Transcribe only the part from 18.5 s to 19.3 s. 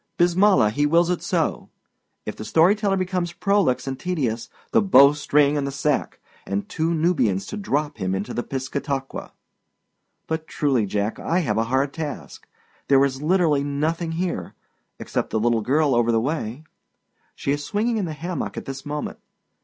at this moment.